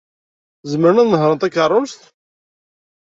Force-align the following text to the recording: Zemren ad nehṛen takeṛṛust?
Zemren 0.71 1.01
ad 1.01 1.07
nehṛen 1.11 1.37
takeṛṛust? 1.41 2.01